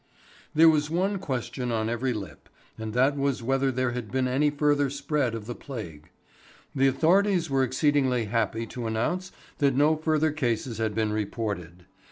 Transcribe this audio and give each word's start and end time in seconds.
There 0.55 0.67
was 0.67 0.89
one 0.89 1.19
question 1.19 1.71
on 1.71 1.87
every 1.87 2.11
lip, 2.11 2.49
and 2.75 2.91
that 2.95 3.15
was 3.15 3.43
whether 3.43 3.71
there 3.71 3.91
had 3.91 4.09
been 4.09 4.27
any 4.27 4.49
further 4.49 4.89
spread 4.89 5.35
of 5.35 5.45
the 5.45 5.53
plague. 5.53 6.09
The 6.73 6.87
authorities 6.87 7.51
were 7.51 7.61
exceedingly 7.63 8.25
happy 8.25 8.65
to 8.65 8.87
announce 8.87 9.31
that 9.59 9.75
no 9.75 9.95
further 9.95 10.31
cases 10.31 10.79
had 10.79 10.95
been 10.95 11.13
reported. 11.13 11.85